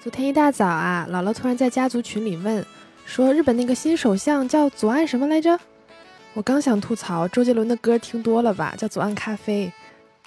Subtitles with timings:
[0.00, 2.64] 昨天一大早啊，姥姥突然在家族群里问，
[3.04, 5.58] 说日本那个新首相叫左岸什么来着？
[6.34, 9.72] 我刚想吐槽周杰伦的歌听多了吧，叫左岸咖啡，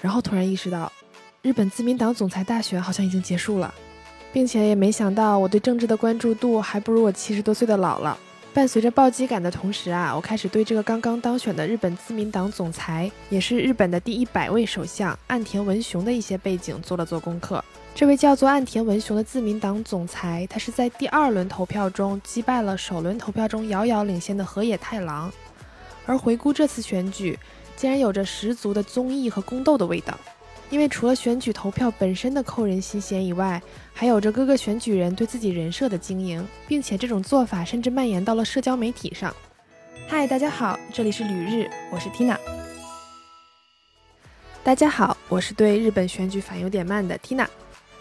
[0.01, 0.91] 然后突然意识到，
[1.41, 3.73] 日本自民党总裁大选好像已经结束了，
[4.33, 8.13] 并且也没想到我对政治的关注度还不如我七十多岁的姥姥。
[8.53, 17.63] 伴随着暴击感的同时啊，我开始对这个刚刚当选的日本自民党总裁，也是日本的第一百位首相岸田文雄的一些背景做了做功课。
[17.95, 25.31] 这位叫做岸田文雄的自民党总裁，他是在第二轮投票中击败了首轮投票中遥遥领先的河野太郎。
[26.05, 27.39] 而回顾这次选举，
[27.77, 30.13] 竟然有着十足的综艺和宫斗的味道。
[30.71, 33.61] 因为除了选举投票本身的扣人心弦以外，
[33.93, 39.35] 还有着各个选举人对自己人设的经营，并且这种做法甚至蔓延到了社交媒体上。
[40.07, 42.37] 嗨，大家好，这里是旅日，我是 Tina。
[44.63, 47.45] 大家好，我是对日本选举反应有点慢的 Tina。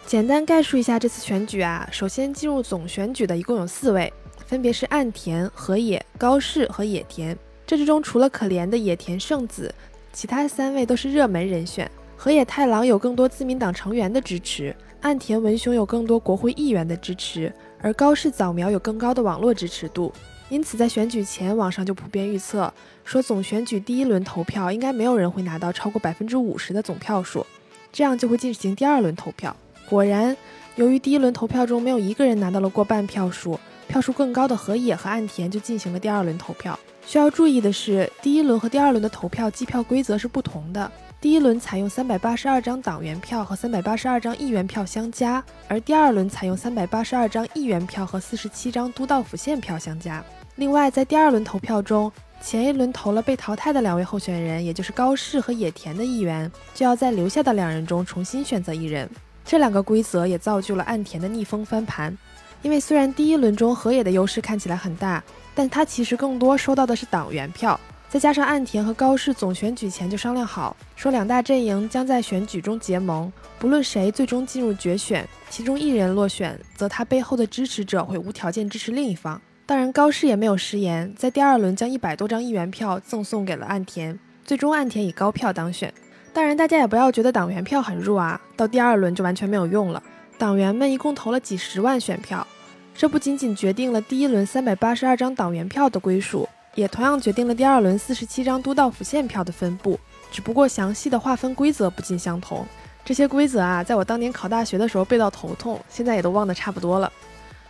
[0.05, 4.11] 简单概述一下这次选举啊，首先进入总选举的一共有四位，
[4.47, 7.37] 分别是岸田、河野、高市和野田。
[7.67, 9.75] 这之中除了可怜的野田圣子，
[10.13, 11.89] 其他三位都是热门人选。
[12.23, 20.13] 河野太郎有更多自民党成员的支持，岸田文雄有更多国会议员的支持，而高市早苗有更高的网络支持度。
[20.47, 22.71] 因此，在选举前，网上就普遍预测
[23.03, 27.43] 说，总选举第一轮投票应该没有人会拿到超过百分之五十的总票数，
[27.91, 29.55] 这样就会进行第二轮投票。
[29.89, 30.37] 果然，
[30.75, 36.77] 由于第一轮投票中没有一个人拿到了过半票数，票数更高的河野和岸田就进行了第二轮投票。
[37.03, 40.91] 需要注意的是，第一轮和第二轮的投票计票规则是不同的。
[41.21, 50.23] 第一轮采用三百八十二张党员票和三百八十二张议员票相加，而第二轮采用三百八十二张议员票和四十七张都道府县票相加。
[50.55, 52.11] 另外，在第二轮投票中，
[52.41, 59.07] 前一轮投了被淘汰的两位候选人，也就是高市和野田的议员，就要在留下的两人中重新选择一人。
[59.45, 62.17] 这两个规则也造就了岸田的逆风翻盘。
[62.63, 67.79] 因为虽然第一轮中河野的优势看起来很大，但他其实更多收到的是党员票。
[68.11, 79.41] 再加上岸田和高市总选举前就商量好，说两大阵营将在选举中结盟，不论谁最终进入决选，其中一人落选，则他背后的支持者会无条件支持另一方。
[79.65, 85.93] 当然，高市也没有食言，在第二轮将一百多张议员票赠送给了岸田，最终岸田以高票当选。
[86.33, 90.03] 当然，大家也不要觉得党员票很弱啊，到第二轮就完全没有用了。
[90.37, 92.45] 党员们一共投了几十万选票，
[92.93, 96.49] 这不仅仅决定了第一轮三百八十二张党员票的归属。
[96.75, 99.99] 也同样决定了第二轮四十七张都道府县票的分布，
[100.31, 102.65] 只不过详细的划分规则不尽相同。
[103.03, 107.11] 这些规则啊，在我当年考大学的时候背到头痛，现在也都忘得差不多了。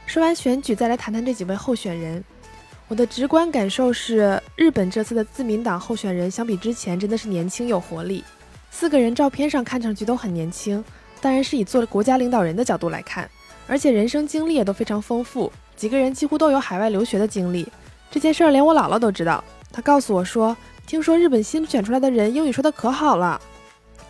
[0.06, 2.24] 说完选举，再来谈谈这几位候选人。
[2.88, 8.24] 我的直观感受是，日本这次的自民党候选人相比之前真的是年轻有活力。
[8.70, 10.84] 四个人照片上看上去都很年轻，
[11.22, 13.30] 当然是以做国家领导人的角度来看，
[13.68, 17.66] 而且人生经历也都非常丰富，几个人几乎都有海外留学的经历。
[18.12, 19.42] 这件事儿连我姥姥都知道，
[19.72, 20.56] 她告诉我说，
[20.86, 23.40] 听说日本新选出来的人英语说的可好了。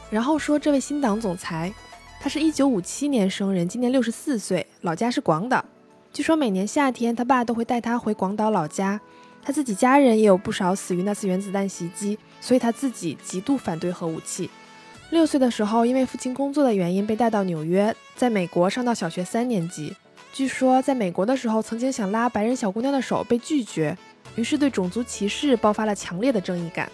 [0.10, 1.72] 然后说这位新党总裁，
[2.20, 5.64] 他是一九五七年生人，今年六十四岁，老家是广岛。
[6.12, 9.00] 据说每年夏天他爸都会带他回广岛老家，
[9.44, 14.50] 他自己家人也有不少死于那次原子弹袭击，所以他自己极度反对核武器。
[15.12, 19.96] 六岁的时候，因为父亲工作的原因被带到纽约，在美国上到小学三年级。
[20.34, 23.98] 据说在美国的时候，曾经想拉白人小姑娘的手被拒绝，
[24.36, 26.90] 于是对种族歧视爆发了强烈的正义感。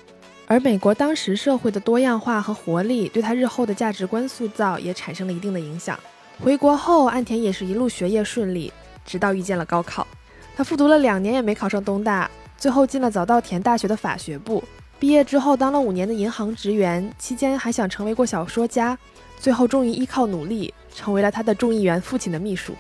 [0.48, 6.00] 而美国当时社会的多样化和活力，对他日后的价值观塑造也产生了一定的影响。
[6.44, 8.74] 回国后，岸田也是一路学业顺利，
[9.06, 10.08] 直到遇见了高考。
[10.56, 14.64] 他复读了两年也没考上东大，最后进了早稻田大学的法学部。
[14.98, 18.98] 毕业之后当了五年的银行职员，期间还想成为过小说家，
[19.38, 22.74] 最后终于依靠努力，成为了他的众议员父亲的秘书。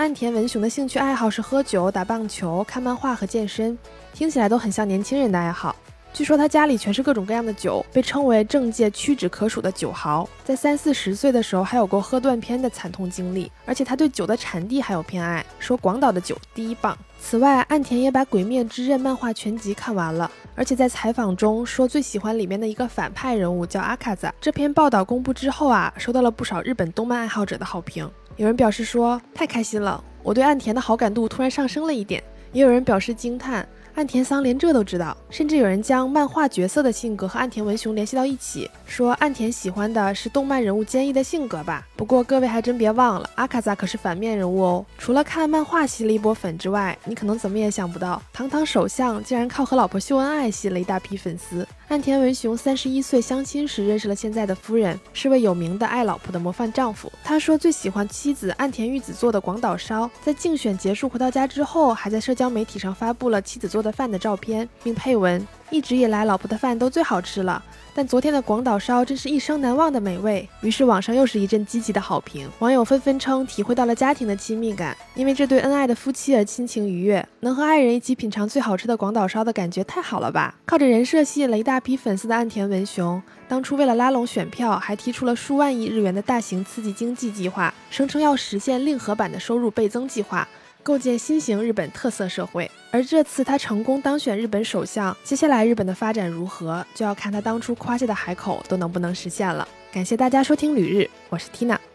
[0.00, 3.76] 岸田文雄的兴趣爱好是喝酒、打棒球、看漫画和健身，
[4.14, 5.76] 听起来都很像年轻人的爱好。
[6.10, 10.26] 据说他家里全是各种各样的酒，被称为政界屈指可数的酒豪。
[10.42, 13.52] 在三四十岁的时候，还有过喝断片的惨痛经历。
[13.66, 16.96] 而且他对酒的产地还有偏爱，说广岛的酒第一棒。
[17.20, 24.32] 此外，岸田也把《鬼灭之刃》漫画全集看完了，而且在采访中说最喜欢里面的一个反派人物叫阿卡扎。
[24.40, 28.10] 这篇报道公布之后啊，收到了不少日本动漫爱好者的好评。
[28.40, 32.24] 有人表示说太开心了，我对岸田的好感度突然上升了一点。
[32.52, 41.86] 也有人表示惊叹，岸田桑连这都知道，甚至有人将漫画角色的性格和岸田文雄联系到一起，说岸田喜欢的是动漫人物坚毅的性格吧。
[41.96, 44.86] 不过各位还真别忘了，阿卡萨可是反面人物哦。
[44.96, 51.66] 除了看漫画吸了一波粉之外，你可能怎么也想不到，堂堂首相竟然靠和老婆秀恩爱吸了一大批粉丝。
[51.88, 57.12] 岸田文雄三十一岁相亲时认识了现在的夫人，是位有名的爱老婆的模范丈夫。
[57.24, 67.62] 他说最喜欢妻子岸田玉子做的广岛烧，在竞选结束回到家之后，还在社交媒体上发布了妻子做的饭的照片，并配文：一直以来老婆的饭都最好吃了。
[67.92, 80.54] 但昨天的广岛烧真是一生难忘的美味，于是网上又是一阵积极的好评，网友纷纷称体会到了家庭的亲密感，因为这对恩爱的夫妻而亲情愉悦，能和爱人一起品尝最好吃的广岛烧的感觉太好了吧！
[80.66, 90.48] 靠着人设吸引了一大批粉丝的岸田文雄，当初为了拉拢选票，还提出了数万亿日元的大型刺激经济计划，声称要实现令和版的收入倍增计划。
[90.82, 99.66] 构建新型日本特色社会，而这次他成功当选日本首相，接下来日本的发展如何，就要看他当初夸下的海口都能不能实现了。
[99.92, 101.89] 感谢大家收听旅日，我是 Tina。